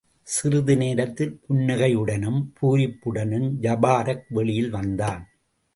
[0.23, 5.29] சிறிது நேரத்தில், புன்னகையுடனும் பூரிப்புடனும் ஜபாரக் வெளியில் வந்தான்.